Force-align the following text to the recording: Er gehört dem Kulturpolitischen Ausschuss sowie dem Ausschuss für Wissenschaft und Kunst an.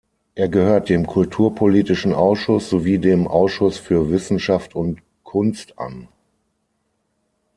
Er 0.33 0.49
gehört 0.49 0.89
dem 0.89 1.05
Kulturpolitischen 1.05 2.15
Ausschuss 2.15 2.71
sowie 2.71 2.97
dem 2.97 3.27
Ausschuss 3.27 3.77
für 3.77 4.09
Wissenschaft 4.09 4.73
und 4.73 4.99
Kunst 5.23 5.77
an. 5.77 6.07